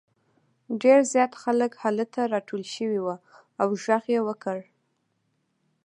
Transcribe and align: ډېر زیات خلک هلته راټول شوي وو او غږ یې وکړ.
ډېر 0.81 0.99
زیات 1.13 1.33
خلک 1.43 1.71
هلته 1.83 2.19
راټول 2.33 2.63
شوي 2.75 2.99
وو 3.01 3.15
او 3.61 3.67
غږ 3.83 4.03
یې 4.15 4.21
وکړ. 4.27 4.57